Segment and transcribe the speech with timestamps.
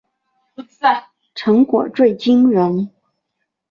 [1.35, 2.89] 成果最惊人